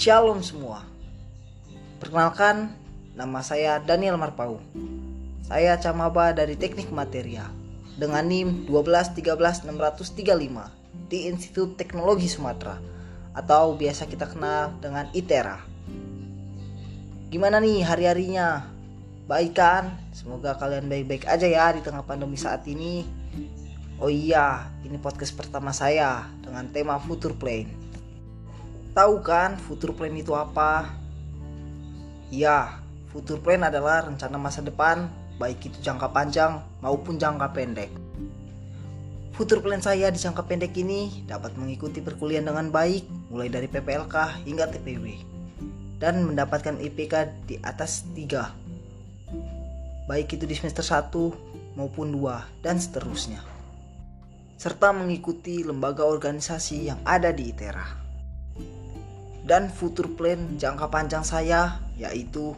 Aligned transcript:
Shalom 0.00 0.40
semua. 0.40 0.80
Perkenalkan, 2.00 2.72
nama 3.12 3.44
saya 3.44 3.84
Daniel 3.84 4.16
Marpau. 4.16 4.56
Saya 5.44 5.76
camaba 5.76 6.32
dari 6.32 6.56
Teknik 6.56 6.88
Material 6.88 7.52
dengan 8.00 8.24
NIM 8.24 8.64
1213635 8.64 11.04
di 11.12 11.28
Institut 11.28 11.76
Teknologi 11.76 12.32
Sumatera 12.32 12.80
atau 13.36 13.76
biasa 13.76 14.08
kita 14.08 14.24
kenal 14.24 14.72
dengan 14.80 15.04
ITERA. 15.12 15.60
Gimana 17.28 17.60
nih 17.60 17.84
hari-harinya? 17.84 18.72
Baik 19.28 19.52
kan? 19.52 20.00
Semoga 20.16 20.56
kalian 20.56 20.88
baik-baik 20.88 21.28
aja 21.28 21.44
ya 21.44 21.76
di 21.76 21.84
tengah 21.84 22.08
pandemi 22.08 22.40
saat 22.40 22.64
ini. 22.64 23.04
Oh 24.00 24.08
iya, 24.08 24.64
ini 24.80 24.96
podcast 24.96 25.36
pertama 25.36 25.76
saya 25.76 26.24
dengan 26.40 26.72
tema 26.72 26.96
Future 26.96 27.36
Plane. 27.36 27.89
Tahu 28.90 29.22
kan 29.22 29.54
future 29.54 29.94
plan 29.94 30.10
itu 30.18 30.34
apa? 30.34 30.90
Ya, 32.26 32.82
future 33.14 33.38
plan 33.38 33.62
adalah 33.62 34.02
rencana 34.02 34.34
masa 34.34 34.66
depan, 34.66 35.06
baik 35.38 35.70
itu 35.70 35.78
jangka 35.78 36.10
panjang 36.10 36.58
maupun 36.82 37.14
jangka 37.14 37.54
pendek. 37.54 37.90
Future 39.38 39.62
plan 39.62 39.78
saya 39.78 40.10
di 40.10 40.18
jangka 40.18 40.42
pendek 40.42 40.74
ini 40.74 41.22
dapat 41.22 41.54
mengikuti 41.54 42.02
perkuliahan 42.02 42.50
dengan 42.50 42.74
baik, 42.74 43.30
mulai 43.30 43.46
dari 43.46 43.70
PPLK 43.70 44.42
hingga 44.42 44.66
TPW, 44.66 45.06
dan 46.02 46.26
mendapatkan 46.26 46.74
IPK 46.82 47.46
di 47.46 47.62
atas 47.62 48.02
3. 48.18 50.10
Baik 50.10 50.34
itu 50.34 50.50
di 50.50 50.58
semester 50.58 50.82
1 50.82 51.78
maupun 51.78 52.10
2 52.10 52.42
dan 52.66 52.82
seterusnya. 52.82 53.38
Serta 54.58 54.90
mengikuti 54.90 55.62
lembaga 55.62 56.02
organisasi 56.02 56.90
yang 56.90 56.98
ada 57.06 57.30
di 57.30 57.54
ITERA 57.54 58.09
dan 59.50 59.66
future 59.72 60.06
plan 60.06 60.60
jangka 60.60 60.86
panjang 60.92 61.26
saya 61.26 61.80
yaitu 61.98 62.54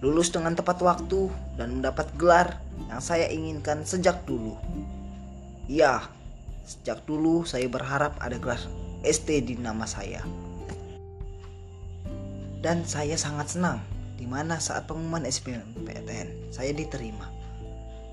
lulus 0.00 0.32
dengan 0.32 0.56
tepat 0.56 0.80
waktu 0.80 1.28
dan 1.60 1.80
mendapat 1.80 2.08
gelar 2.16 2.56
yang 2.88 3.02
saya 3.04 3.28
inginkan 3.28 3.84
sejak 3.84 4.24
dulu. 4.24 4.56
Ya, 5.68 6.08
sejak 6.64 7.04
dulu 7.04 7.44
saya 7.44 7.68
berharap 7.68 8.16
ada 8.22 8.40
gelar 8.40 8.60
ST 9.04 9.28
di 9.44 9.60
nama 9.60 9.84
saya. 9.84 10.24
Dan 12.60 12.84
saya 12.84 13.16
sangat 13.16 13.56
senang 13.56 13.80
di 14.20 14.28
mana 14.28 14.60
saat 14.60 14.84
pengumuman 14.84 15.24
SBMPTN 15.24 16.52
saya 16.52 16.72
diterima. 16.76 17.28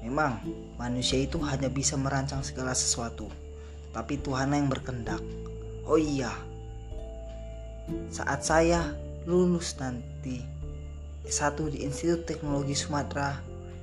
Memang 0.04 0.40
manusia 0.80 1.20
itu 1.20 1.36
hanya 1.44 1.68
bisa 1.68 2.00
merancang 2.00 2.40
segala 2.40 2.72
sesuatu, 2.72 3.28
tapi 3.92 4.16
Tuhan 4.20 4.56
yang 4.56 4.72
berkendak. 4.72 5.20
Oh 5.84 6.00
iya, 6.00 6.32
saat 8.12 8.44
saya 8.44 8.96
lulus 9.28 9.76
nanti 9.80 10.44
S1 11.28 11.60
di 11.72 11.84
Institut 11.84 12.24
Teknologi 12.24 12.72
Sumatera, 12.72 13.36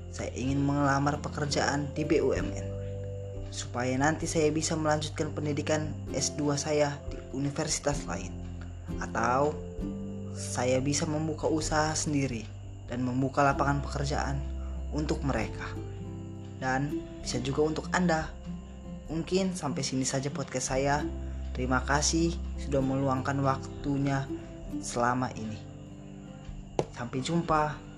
saya 0.08 0.32
ingin 0.32 0.64
mengelamar 0.64 1.20
pekerjaan 1.20 1.92
di 1.92 2.06
BUMN 2.08 2.66
supaya 3.54 3.94
nanti 3.94 4.26
saya 4.26 4.50
bisa 4.50 4.74
melanjutkan 4.74 5.30
pendidikan 5.30 5.94
S2 6.10 6.58
saya 6.58 6.98
di 7.06 7.18
universitas 7.36 8.02
lain 8.08 8.34
atau 8.98 9.54
saya 10.34 10.82
bisa 10.82 11.06
membuka 11.06 11.46
usaha 11.46 11.94
sendiri 11.94 12.42
dan 12.90 13.06
membuka 13.06 13.46
lapangan 13.46 13.78
pekerjaan 13.78 14.42
untuk 14.90 15.22
mereka 15.22 15.70
dan 16.58 16.98
bisa 17.22 17.38
juga 17.42 17.62
untuk 17.66 17.86
Anda. 17.94 18.30
Mungkin 19.10 19.54
sampai 19.54 19.84
sini 19.84 20.02
saja 20.02 20.32
podcast 20.32 20.74
saya. 20.74 21.04
Terima 21.54 21.78
kasih 21.86 22.34
sudah 22.58 22.82
meluangkan 22.82 23.38
waktunya 23.38 24.26
selama 24.82 25.30
ini. 25.38 25.56
Sampai 26.98 27.22
jumpa. 27.22 27.93